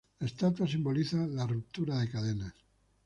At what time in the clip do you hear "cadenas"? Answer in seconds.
2.09-2.53